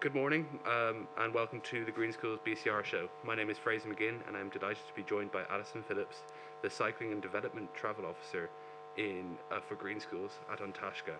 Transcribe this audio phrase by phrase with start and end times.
[0.00, 3.08] Good morning um, and welcome to the Green Schools BCR show.
[3.24, 6.18] My name is Fraser McGinn and I'm delighted to be joined by Alison Phillips,
[6.62, 8.48] the Cycling and Development Travel Officer
[8.96, 11.16] in uh, for Green Schools An Taisce.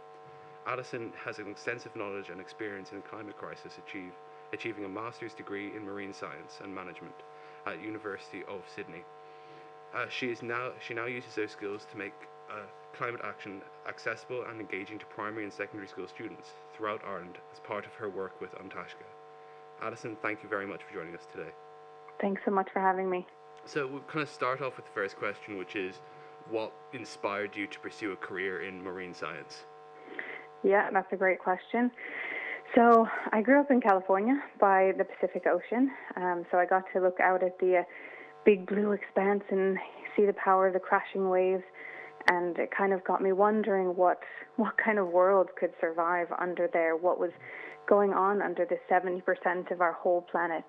[0.65, 4.13] Alison has an extensive knowledge and experience in the climate crisis, achieve,
[4.53, 7.17] achieving a master's degree in marine science and management
[7.67, 9.03] at University of Sydney.
[9.93, 12.15] Uh, she is now she now uses those skills to make
[12.51, 17.61] uh, climate action accessible and engaging to primary and secondary school students throughout Ireland as
[17.61, 18.95] part of her work with An Taisce.
[19.81, 21.51] Alison, thank you very much for joining us today.
[22.21, 23.27] Thanks so much for having me.
[23.65, 26.01] So we'll kind of start off with the first question, which is
[26.51, 29.65] what inspired you to pursue a career in marine science?
[30.65, 31.91] Yeah, that's a great question.
[32.75, 35.91] So I grew up in California by the Pacific Ocean.
[36.17, 37.83] Um, so I got to look out at the uh,
[38.45, 39.79] big blue expanse and
[40.17, 41.63] see the power of the crashing waves
[42.29, 44.19] and it kind of got me wondering what
[44.57, 47.31] what kind of world could survive under there, what was
[47.89, 50.65] going on under the 70% of our whole planet.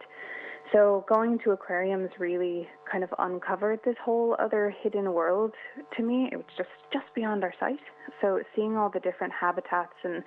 [0.71, 5.51] So going to aquariums really kind of uncovered this whole other hidden world
[5.97, 6.29] to me.
[6.31, 7.79] It was just just beyond our sight.
[8.21, 10.23] So seeing all the different habitats and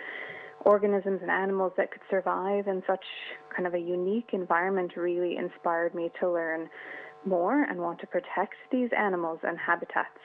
[0.64, 3.04] organisms and animals that could survive in such
[3.54, 6.68] kind of a unique environment really inspired me to learn
[7.24, 10.18] more and want to protect these animals and habitats.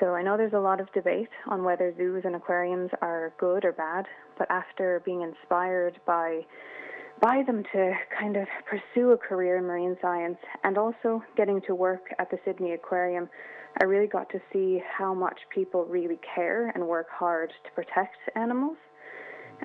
[0.00, 3.64] So I know there's a lot of debate on whether zoos and aquariums are good
[3.64, 4.06] or bad,
[4.38, 6.42] but after being inspired by
[7.20, 11.74] by them to kind of pursue a career in marine science and also getting to
[11.74, 13.28] work at the Sydney Aquarium,
[13.80, 18.18] I really got to see how much people really care and work hard to protect
[18.36, 18.76] animals.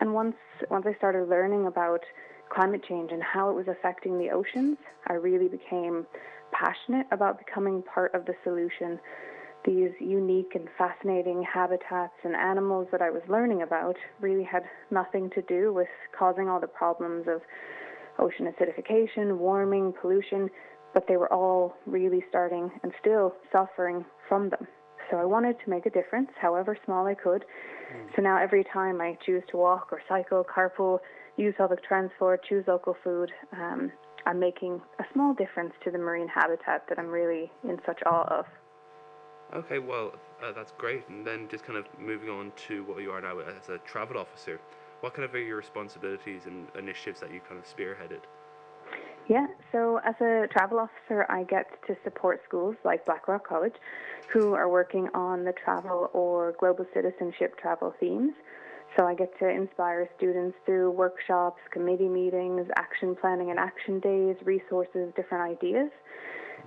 [0.02, 0.36] And once
[0.72, 2.02] once I started learning about
[2.50, 6.08] climate change and how it was affecting the oceans, I really became
[6.52, 9.00] passionate about becoming part of the solution
[9.66, 15.30] these unique and fascinating habitats and animals that I was learning about really had nothing
[15.36, 17.42] to do with causing all the problems of
[18.20, 20.50] ocean acidification, warming, pollution,
[20.94, 24.68] but they were all really starting and still suffering from them.
[25.10, 27.44] So I wanted to make a difference, however small I could.
[27.96, 28.16] Mm.
[28.16, 31.00] So now every time I choose to walk or cycle, carpool,
[31.38, 33.92] use public transport, choose local food, um,
[34.26, 38.40] I'm making a small difference to the marine habitat that I'm really in such awe
[38.40, 38.46] of.
[39.56, 41.08] Okay, well, uh, that's great.
[41.10, 44.18] And then just kind of moving on to what you are now as a travel
[44.18, 44.60] officer,
[45.02, 48.22] what kind of are your responsibilities and initiatives that you kind of spearheaded?
[49.30, 53.76] Yeah, so as a travel officer, I get to support schools like Blackrock College
[54.34, 58.34] who are working on the travel or global citizenship travel themes.
[58.98, 64.36] So I get to inspire students through workshops, committee meetings, action planning and action days,
[64.44, 65.90] resources, different ideas.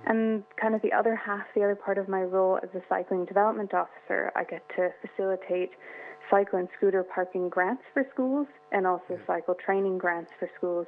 [0.05, 3.25] And kind of the other half, the other part of my role as a cycling
[3.25, 5.71] development officer, I get to facilitate
[6.29, 10.87] cycle and scooter parking grants for schools and also cycle training grants for schools,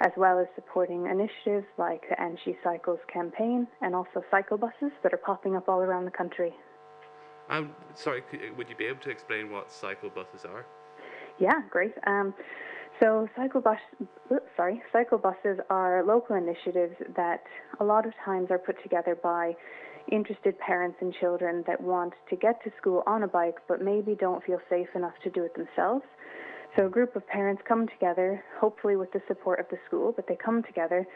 [0.00, 5.12] as well as supporting initiatives like the NSHE Cycles campaign and also cycle buses that
[5.12, 6.52] are popping up all around the country.
[7.50, 8.22] Um, sorry,
[8.56, 10.66] would you be able to explain what cycle buses are?
[11.38, 11.94] Yeah, great.
[12.06, 12.34] Um,
[13.00, 13.78] so cycle bus,
[14.56, 17.42] sorry, cycle buses are local initiatives that
[17.80, 19.54] a lot of times are put together by
[20.10, 24.16] interested parents and children that want to get to school on a bike but maybe
[24.18, 26.04] don't feel safe enough to do it themselves.
[26.76, 30.26] So a group of parents come together, hopefully with the support of the school, but
[30.26, 31.06] they come together,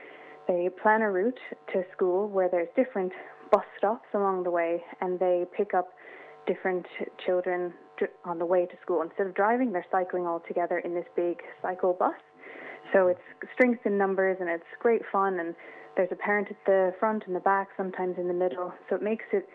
[0.48, 1.38] they plan a route
[1.72, 3.12] to school where there's different
[3.50, 5.88] bus stops along the way and they pick up
[6.46, 6.86] different
[7.24, 7.72] children
[8.24, 9.02] on the way to school.
[9.02, 12.14] Instead of driving, they're cycling all together in this big cycle bus.
[12.92, 13.20] So it's
[13.54, 15.40] strength in numbers and it's great fun.
[15.40, 15.54] And
[15.96, 18.72] there's a parent at the front and the back, sometimes in the middle.
[18.88, 19.48] So it makes it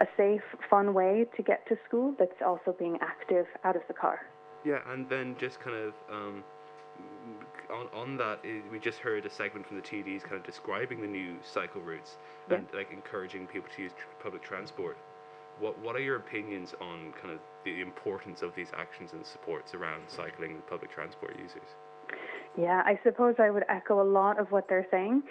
[0.00, 3.94] a safe, fun way to get to school that's also being active out of the
[3.94, 4.20] car.
[4.64, 6.44] Yeah, and then just kind of um,
[7.70, 8.40] on on that,
[8.70, 12.16] we just heard a segment from the TDs kind of describing the new cycle routes
[12.50, 12.56] yeah.
[12.56, 13.92] and like encouraging people to use
[14.22, 14.96] public transport.
[15.60, 19.74] What what are your opinions on kind of the importance of these actions and supports
[19.74, 21.68] around cycling and public transport users?
[22.58, 25.22] Yeah, I suppose I would echo a lot of what they're saying,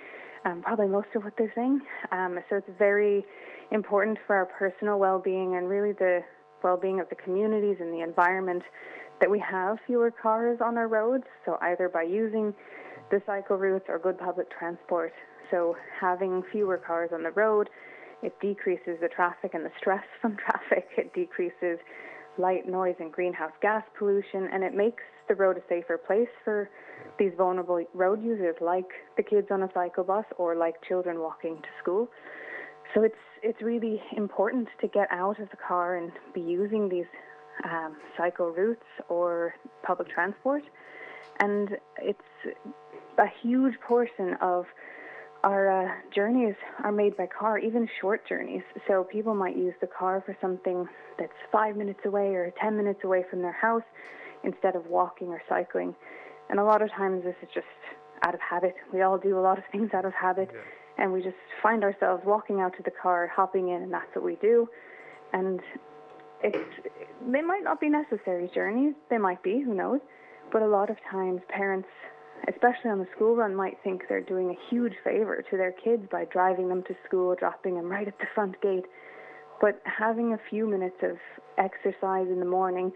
[0.45, 1.81] um, probably most of what they're saying.
[2.11, 3.23] Um, so it's very
[3.71, 6.21] important for our personal well-being and really the
[6.63, 8.63] well-being of the communities and the environment
[9.21, 11.23] that we have fewer cars on our roads.
[11.45, 12.53] So either by using
[13.09, 15.13] the cycle routes or good public transport.
[15.51, 17.69] So having fewer cars on the road
[18.23, 20.87] it decreases the traffic and the stress from traffic.
[20.97, 21.77] It decreases
[22.37, 26.69] light, noise, and greenhouse gas pollution, and it makes the road a safer place for
[27.19, 31.57] these vulnerable road users, like the kids on a cycle bus or like children walking
[31.57, 32.09] to school.
[32.93, 37.05] So it's it's really important to get out of the car and be using these
[37.65, 40.63] um, cycle routes or public transport.
[41.39, 42.21] And it's
[43.17, 44.65] a huge portion of
[45.43, 48.61] our uh, journeys are made by car, even short journeys.
[48.87, 50.87] So people might use the car for something
[51.19, 53.83] that's five minutes away or 10 minutes away from their house
[54.43, 55.95] instead of walking or cycling.
[56.49, 57.67] And a lot of times this is just
[58.25, 58.75] out of habit.
[58.93, 60.49] We all do a lot of things out of habit.
[60.53, 60.59] Yeah.
[61.03, 64.23] And we just find ourselves walking out to the car, hopping in, and that's what
[64.23, 64.67] we do.
[65.33, 65.59] And
[66.43, 66.57] it's,
[67.31, 68.93] they might not be necessary journeys.
[69.09, 69.99] They might be, who knows.
[70.51, 71.87] But a lot of times parents
[72.49, 76.03] especially on the school run, might think they're doing a huge favor to their kids
[76.11, 78.85] by driving them to school, dropping them right at the front gate.
[79.61, 81.17] But having a few minutes of
[81.57, 82.91] exercise in the morning,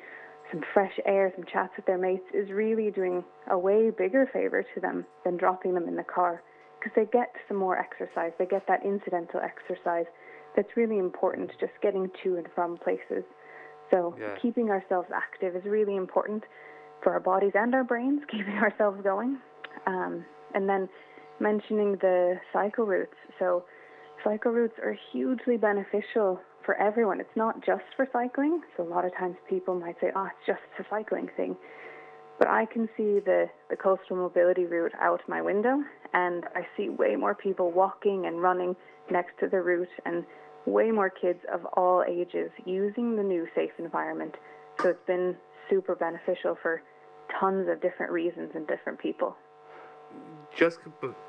[0.51, 4.65] some fresh air, some chats with their mates is really doing a way bigger favor
[4.75, 6.41] to them than dropping them in the car
[6.79, 8.31] because they get some more exercise.
[8.37, 10.05] They get that incidental exercise
[10.55, 13.23] that's really important, just getting to and from places.
[13.91, 14.35] So yeah.
[14.41, 16.43] keeping ourselves active is really important
[17.03, 19.37] for our bodies and our brains, keeping ourselves going.
[19.85, 20.89] Um, and then
[21.39, 23.15] mentioning the cycle routes.
[23.39, 23.63] So,
[24.23, 27.19] cycle routes are hugely beneficial for everyone.
[27.19, 28.61] It's not just for cycling.
[28.75, 31.55] So, a lot of times people might say, oh, it's just a cycling thing.
[32.39, 35.81] But I can see the, the coastal mobility route out my window,
[36.13, 38.75] and I see way more people walking and running
[39.09, 40.23] next to the route, and
[40.65, 44.35] way more kids of all ages using the new safe environment.
[44.81, 45.35] So, it's been
[45.69, 46.81] super beneficial for
[47.39, 49.35] tons of different reasons and different people.
[50.55, 50.79] Just,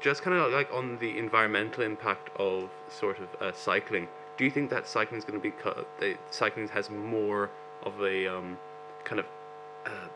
[0.00, 4.08] just kind of like on the environmental impact of sort of uh, cycling.
[4.37, 7.50] Do you think that cycling is going to be uh, cycling has more
[7.82, 8.56] of a um,
[9.05, 9.26] kind of
[9.85, 10.08] uh,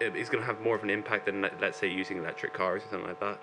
[0.00, 2.88] is going to have more of an impact than let's say using electric cars or
[2.90, 3.40] something like that?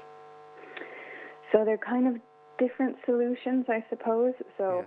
[1.51, 2.15] So they're kind of
[2.57, 4.33] different solutions, I suppose.
[4.57, 4.85] So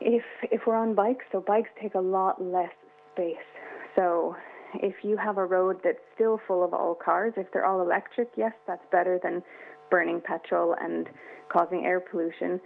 [0.00, 0.14] yeah.
[0.14, 2.72] if if we're on bikes, so bikes take a lot less
[3.12, 3.36] space.
[3.98, 4.36] So
[4.74, 8.30] if you have a road that's still full of all cars, if they're all electric,
[8.36, 9.42] yes, that's better than
[9.90, 11.08] burning petrol and
[11.50, 12.60] causing air pollution.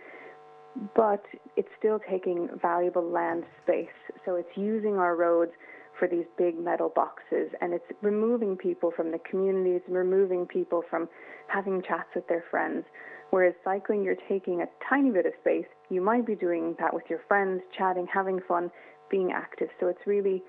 [0.95, 1.25] But
[1.57, 3.87] it's still taking valuable land space.
[4.27, 5.53] So it's using our roads
[5.99, 11.09] for these big metal boxes and it's removing people from the communities, removing people from
[11.49, 12.85] having chats with their friends.
[13.31, 15.67] Whereas cycling, you're taking a tiny bit of space.
[15.89, 18.71] You might be doing that with your friends, chatting, having fun,
[19.11, 19.69] being active.
[19.81, 20.43] So it's really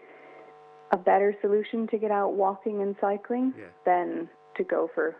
[0.94, 3.66] a better solution to get out walking and cycling yeah.
[3.84, 5.16] than to go for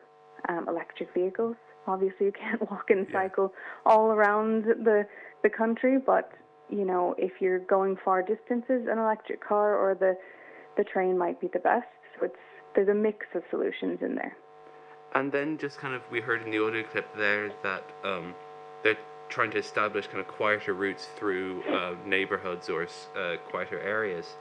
[0.48, 1.56] um, electric vehicles.
[1.88, 3.92] Obviously, you can't walk and cycle yeah.
[3.92, 5.06] all around the
[5.42, 6.32] the country, but
[6.70, 10.16] you know, if you're going far distances, an electric car or the
[10.78, 11.88] the train might be the best.
[12.16, 12.36] So it's
[12.76, 14.38] there's a mix of solutions in there.
[15.16, 18.36] And then just kind of we heard in the audio clip there that um,
[18.84, 18.98] they're
[19.30, 24.36] trying to establish kind of quieter routes through uh, neighborhoods or uh, quieter areas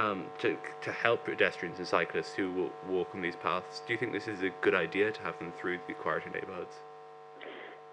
[0.00, 3.82] um, to, to help pedestrians and cyclists who will walk on these paths.
[3.86, 6.74] Do you think this is a good idea to have them through the quieter neighborhoods?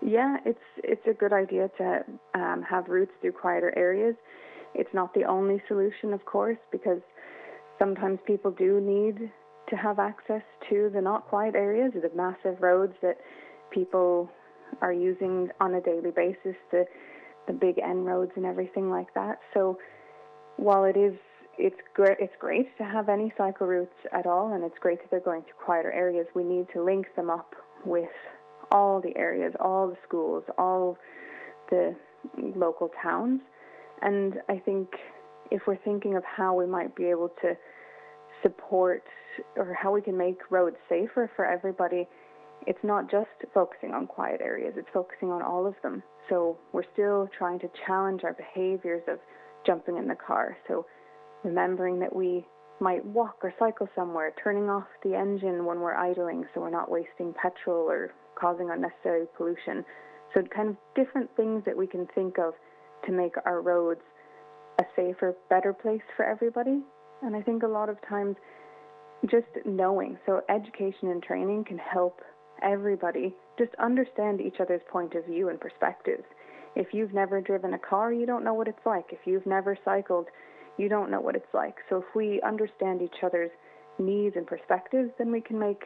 [0.01, 2.03] Yeah, it's it's a good idea to
[2.35, 4.15] um, have routes through quieter areas.
[4.75, 7.01] It's not the only solution, of course, because
[7.79, 9.31] sometimes people do need
[9.69, 13.17] to have access to the not quiet areas, the massive roads that
[13.71, 14.29] people
[14.81, 16.85] are using on a daily basis, the
[17.47, 19.39] the big N roads and everything like that.
[19.53, 19.79] So
[20.57, 21.13] while it is
[21.57, 22.17] it's great.
[22.19, 25.43] It's great to have any cycle routes at all, and it's great that they're going
[25.43, 26.27] to quieter areas.
[26.35, 27.55] We need to link them up
[27.85, 28.09] with
[28.71, 30.97] all the areas, all the schools, all
[31.69, 31.95] the
[32.55, 33.41] local towns.
[34.01, 34.89] And I think
[35.51, 37.53] if we're thinking of how we might be able to
[38.43, 39.03] support
[39.55, 42.07] or how we can make roads safer for everybody,
[42.65, 46.03] it's not just focusing on quiet areas, it's focusing on all of them.
[46.29, 49.19] So we're still trying to challenge our behaviors of
[49.65, 50.57] jumping in the car.
[50.67, 50.85] So
[51.43, 52.45] remembering that we
[52.79, 56.91] might walk or cycle somewhere, turning off the engine when we're idling so we're not
[56.91, 59.83] wasting petrol or causing unnecessary pollution.
[60.33, 62.53] So, kind of different things that we can think of
[63.05, 64.01] to make our roads
[64.79, 66.81] a safer, better place for everybody.
[67.23, 68.35] And I think a lot of times
[69.29, 72.21] just knowing, so education and training can help
[72.61, 76.23] everybody just understand each other's point of view and perspectives.
[76.75, 79.05] If you've never driven a car, you don't know what it's like.
[79.11, 80.27] If you've never cycled,
[80.77, 81.75] you don't know what it's like.
[81.89, 83.51] So if we understand each other's
[83.99, 85.83] needs and perspectives, then we can make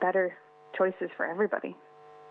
[0.00, 0.36] better
[0.76, 1.76] choices for everybody.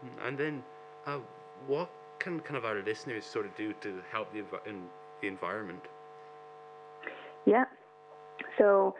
[0.05, 0.63] Mm, and then,
[1.05, 1.19] uh,
[1.67, 4.83] what can kind of our listeners sort of do to help the, env- in
[5.21, 5.81] the environment?
[7.45, 7.65] Yeah.
[8.57, 8.95] So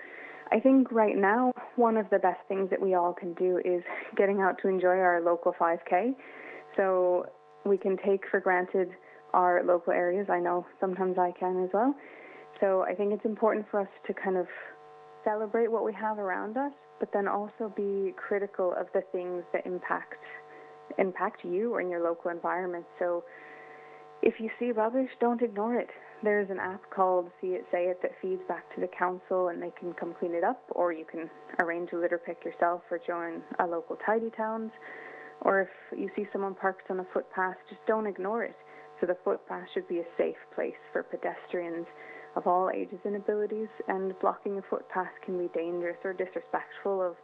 [0.51, 3.81] I think right now, one of the best things that we all can do is
[4.15, 6.15] getting out to enjoy our local 5K.
[6.77, 7.25] So
[7.65, 8.89] we can take for granted
[9.33, 10.27] our local areas.
[10.29, 11.95] I know sometimes I can as well.
[12.63, 14.47] So I think it's important for us to kind of
[15.25, 19.65] celebrate what we have around us, but then also be critical of the things that
[19.65, 20.15] impact
[20.97, 22.85] impact you or in your local environment.
[22.99, 23.25] So
[24.21, 25.89] if you see rubbish, don't ignore it.
[26.23, 29.61] There's an app called See It Say It that feeds back to the council and
[29.61, 31.29] they can come clean it up, or you can
[31.59, 34.71] arrange a litter pick yourself or join a local tidy towns.
[35.41, 38.55] Or if you see someone parked on a footpath, just don't ignore it.
[39.01, 41.87] So the footpath should be a safe place for pedestrians
[42.35, 47.15] of all ages and abilities, and blocking a footpath can be dangerous or disrespectful of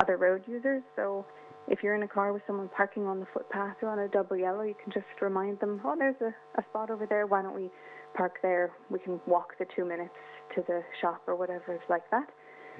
[0.00, 0.82] other road users.
[0.96, 1.24] So
[1.68, 4.36] if you're in a car with someone parking on the footpath or on a double
[4.36, 7.26] yellow, you can just remind them, oh, there's a, a spot over there.
[7.26, 7.70] Why don't we
[8.14, 8.72] park there?
[8.90, 10.14] We can walk the two minutes
[10.56, 11.72] to the shop or whatever.
[11.74, 12.28] It's like that.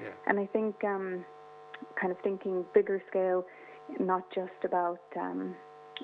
[0.01, 0.09] Yeah.
[0.27, 1.23] And I think um,
[1.99, 3.45] kind of thinking bigger scale,
[3.99, 5.55] not just about um,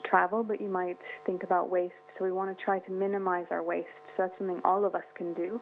[0.05, 1.93] travel, but you might think about waste.
[2.17, 3.87] So we want to try to minimize our waste.
[4.17, 5.61] So that's something all of us can do.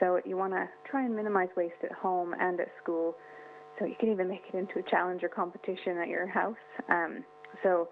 [0.00, 3.14] So you want to try and minimize waste at home and at school.
[3.78, 6.56] So you can even make it into a challenge or competition at your house.
[6.88, 7.24] Um,
[7.62, 7.88] so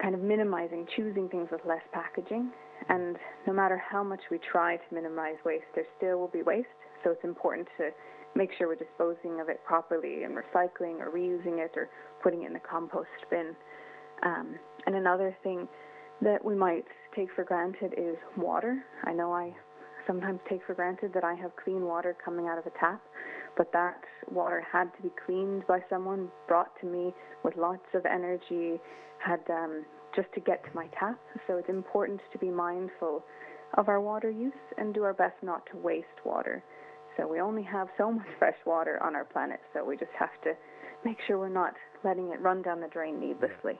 [0.00, 2.50] kind of minimizing, choosing things with less packaging.
[2.88, 3.16] And
[3.46, 6.68] no matter how much we try to minimize waste, there still will be waste.
[7.02, 7.90] So it's important to
[8.34, 11.88] make sure we're disposing of it properly and recycling or reusing it or
[12.22, 13.56] putting it in the compost bin.
[14.22, 14.56] Um,
[14.86, 15.66] and another thing
[16.22, 16.84] that we might
[17.16, 18.84] take for granted is water.
[19.04, 19.52] I know I
[20.06, 23.00] sometimes take for granted that I have clean water coming out of a tap,
[23.56, 23.98] but that
[24.30, 28.78] water had to be cleaned by someone, brought to me with lots of energy,
[29.18, 31.18] had um, just to get to my tap.
[31.46, 33.24] So it's important to be mindful
[33.78, 36.62] of our water use and do our best not to waste water.
[37.16, 40.40] So we only have so much fresh water on our planet, so we just have
[40.44, 40.52] to
[41.04, 43.78] make sure we're not letting it run down the drain needlessly.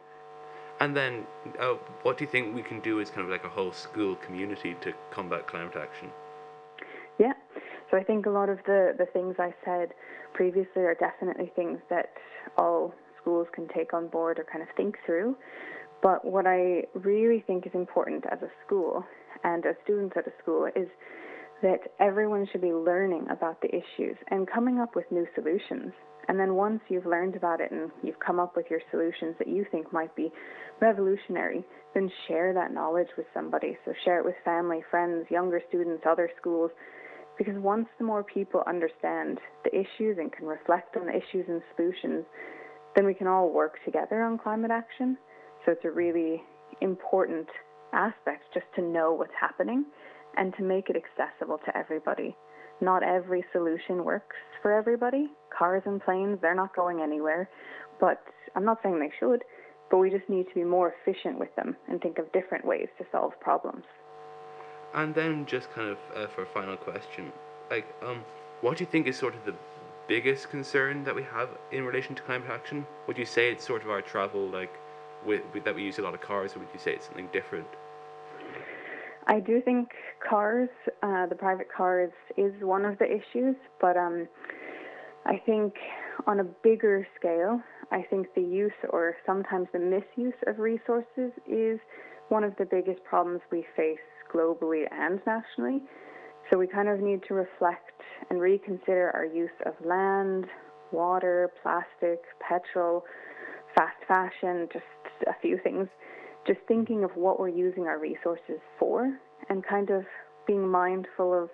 [0.80, 1.26] And then,
[1.58, 4.16] uh, what do you think we can do as kind of like a whole school
[4.16, 6.10] community to combat climate action?
[7.18, 7.32] Yeah,
[7.90, 9.94] so I think a lot of the, the things I said
[10.34, 12.10] previously are definitely things that
[12.58, 15.36] all schools can take on board or kind of think through.
[16.02, 19.04] But what I really think is important as a school
[19.44, 20.88] and as students at a school is
[21.62, 25.92] that everyone should be learning about the issues and coming up with new solutions.
[26.28, 29.48] And then once you've learned about it and you've come up with your solutions that
[29.48, 30.32] you think might be
[30.80, 31.64] revolutionary,
[31.94, 33.78] then share that knowledge with somebody.
[33.84, 36.70] So share it with family, friends, younger students, other schools.
[37.38, 41.62] Because once the more people understand the issues and can reflect on the issues and
[41.76, 42.24] solutions,
[42.96, 45.16] then we can all work together on climate action.
[45.64, 46.42] So it's a really
[46.80, 47.46] important
[47.92, 49.84] aspect just to know what's happening
[50.36, 52.34] and to make it accessible to everybody.
[52.80, 55.30] Not every solution works for everybody.
[55.56, 57.48] Cars and planes, they're not going anywhere.
[58.00, 58.22] But
[58.54, 59.42] I'm not saying they should,
[59.90, 62.88] but we just need to be more efficient with them and think of different ways
[62.98, 63.84] to solve problems.
[64.94, 67.32] And then, just kind of uh, for a final question,
[67.70, 68.24] like, um,
[68.60, 69.54] what do you think is sort of the
[70.08, 72.86] biggest concern that we have in relation to climate action?
[73.06, 74.72] Would you say it's sort of our travel, like,
[75.24, 77.28] with, with that we use a lot of cars, or would you say it's something
[77.32, 77.66] different?
[79.28, 79.88] I do think
[80.28, 80.68] cars,
[81.02, 84.28] uh, the private cars, is one of the issues, but um,
[85.24, 85.74] I think
[86.26, 91.80] on a bigger scale, I think the use or sometimes the misuse of resources is
[92.28, 93.98] one of the biggest problems we face
[94.32, 95.82] globally and nationally.
[96.50, 100.46] So we kind of need to reflect and reconsider our use of land,
[100.92, 103.04] water, plastic, petrol,
[103.76, 104.84] fast fashion, just
[105.26, 105.88] a few things
[106.46, 110.04] just thinking of what we're using our resources for and kind of
[110.46, 111.50] being mindful of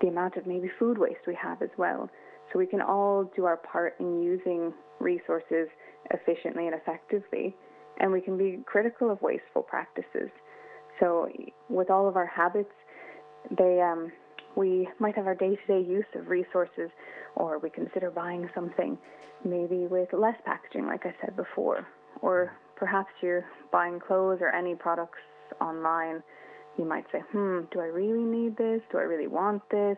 [0.00, 2.10] the amount of maybe food waste we have as well.
[2.52, 5.68] So we can all do our part in using resources
[6.10, 7.56] efficiently and effectively,
[7.98, 10.30] and we can be critical of wasteful practices.
[11.00, 11.28] So
[11.68, 12.72] with all of our habits,
[13.56, 14.12] they um,
[14.54, 16.90] we might have our day-to-day use of resources,
[17.36, 18.98] or we consider buying something
[19.44, 21.86] maybe with less packaging, like I said before,
[22.20, 22.52] or
[22.82, 25.20] perhaps you're buying clothes or any products
[25.60, 26.20] online,
[26.76, 28.80] you might say, hmm, do I really need this?
[28.90, 29.96] Do I really want this?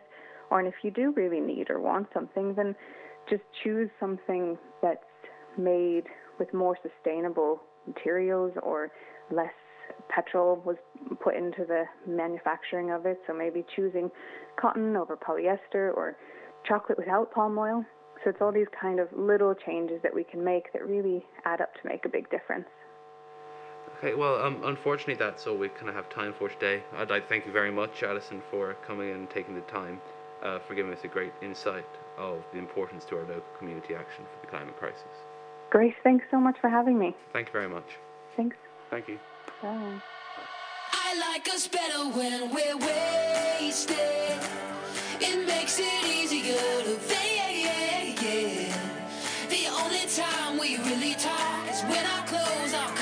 [0.51, 2.75] Or and if you do really need or want something, then
[3.27, 4.99] just choose something that's
[5.57, 6.03] made
[6.37, 8.91] with more sustainable materials or
[9.31, 9.49] less
[10.07, 10.75] petrol was
[11.23, 13.17] put into the manufacturing of it.
[13.25, 14.11] So maybe choosing
[14.61, 16.17] cotton over polyester or
[16.67, 17.83] chocolate without palm oil.
[18.23, 21.61] So it's all these kind of little changes that we can make that really add
[21.61, 22.67] up to make a big difference.
[23.97, 26.83] Okay, well, um, unfortunately, that's all we kind of have time for today.
[26.97, 30.01] I'd like to thank you very much, Alison, for coming and taking the time,
[30.43, 31.85] uh, for giving us a great insight
[32.17, 35.03] of the importance to our local community action for the climate crisis.
[35.69, 37.15] Grace, thanks so much for having me.
[37.31, 37.85] Thank you very much.
[38.35, 38.57] Thanks.
[38.89, 39.19] Thank you.
[39.61, 40.01] Bye.
[40.91, 43.97] I like us better when we're wasted.
[45.19, 47.34] It makes it easier to fade
[49.81, 52.94] only time we really talk is when I close our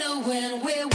[0.00, 0.89] better when we're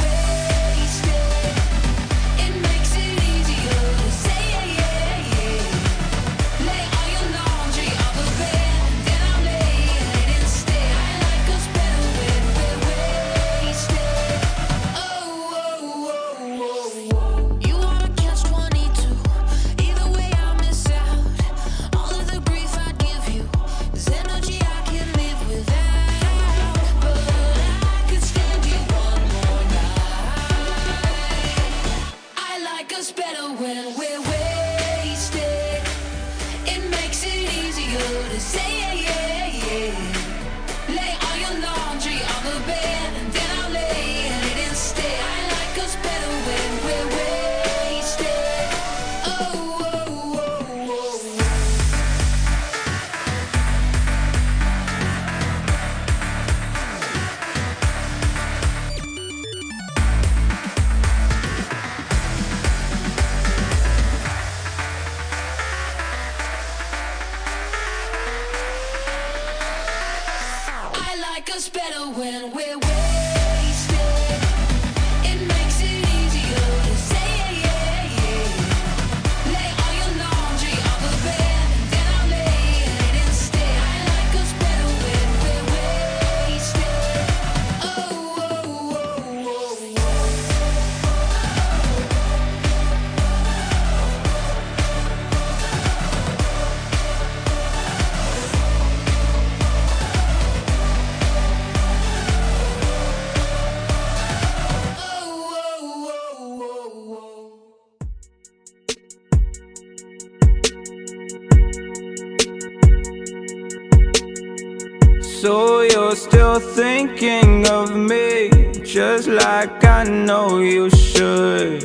[116.25, 118.50] still thinking of me
[118.83, 121.81] Just like I know you should.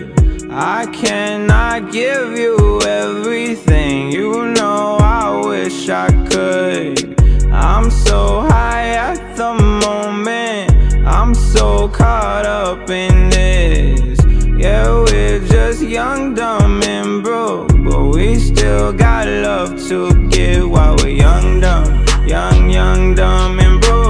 [0.51, 7.21] I cannot give you everything You know I wish I could.
[7.53, 9.53] I'm so high at the
[9.87, 10.71] moment
[11.07, 14.19] I'm so caught up in this.
[14.65, 20.97] Yeah, we're just young, dumb, and broke But we still got love to give While
[20.97, 24.10] we're young, dumb, young, young, dumb, and broke.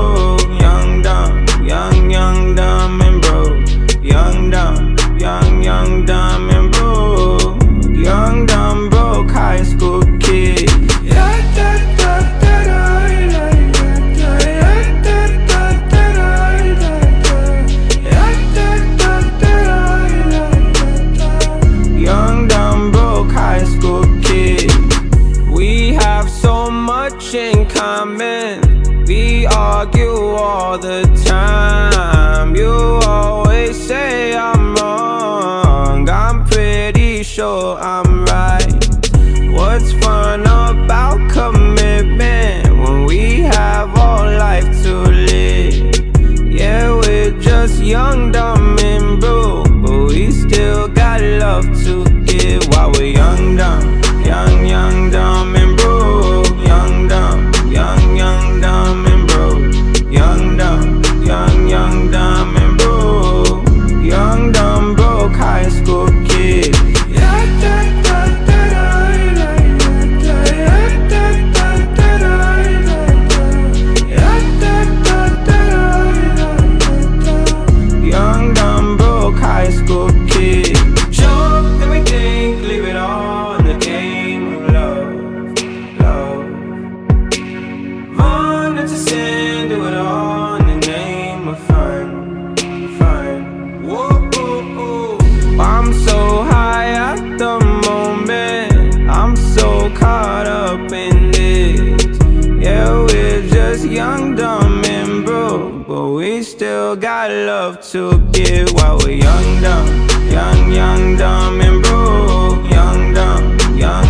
[106.61, 112.71] Still got love to give while we're young, dumb, young, young, dumb, and broke.
[112.71, 114.10] Young, dumb, young,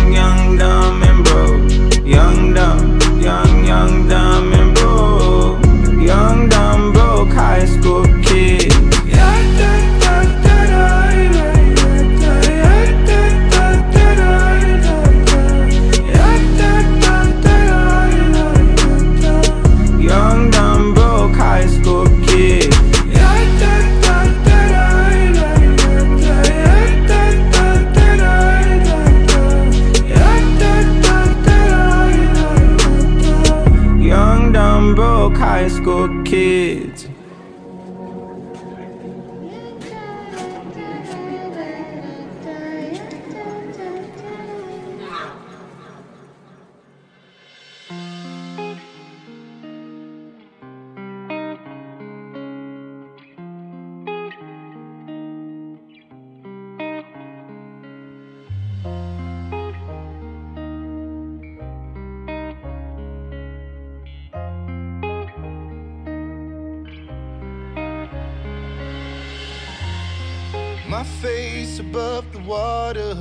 [71.79, 73.15] above the water.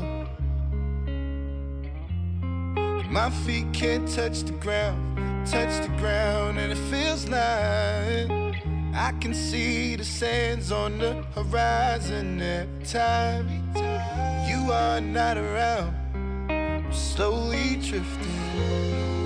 [3.11, 8.31] My feet can't touch the ground, touch the ground, and it feels like
[8.95, 13.49] I can see the sands on the horizon every time
[14.49, 15.95] you are not around.
[16.51, 18.39] I'm slowly drifting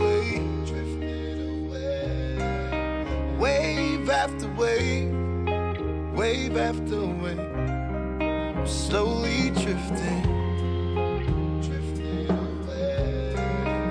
[0.01, 5.15] away, drifting away, wave after wave,
[6.15, 7.54] wave after wave
[8.67, 10.23] slowly drifting,
[11.61, 13.35] drifting away.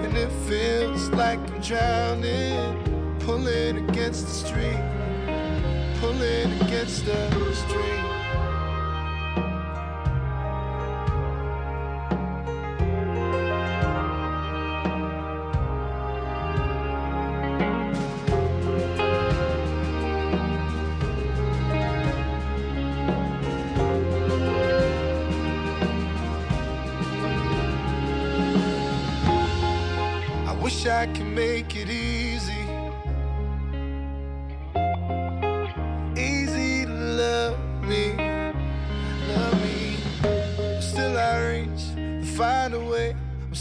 [0.03, 4.81] And it feels like I'm drowning, pulling against the stream,
[5.99, 8.12] pulling against the stream.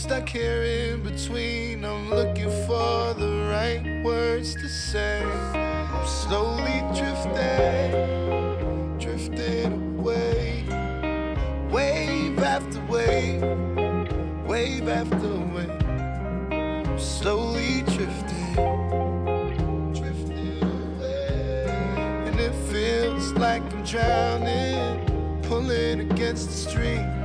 [0.03, 1.85] Stuck here in between.
[1.85, 5.23] I'm looking for the right words to say.
[5.23, 7.93] I'm slowly drifting,
[8.99, 10.65] drifting away.
[11.71, 13.43] Wave after wave,
[14.45, 15.71] wave after wave
[16.51, 18.55] I'm slowly drifting,
[19.95, 21.67] drifting away.
[22.27, 27.22] And it feels like I'm drowning, pulling against the stream,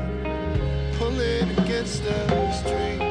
[1.20, 3.07] against the stream.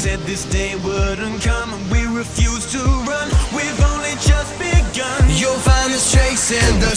[0.00, 3.28] Said this day wouldn't come, and we refuse to run.
[3.52, 5.20] We've only just begun.
[5.28, 6.96] You'll find us chasing the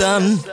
[0.00, 0.49] You'll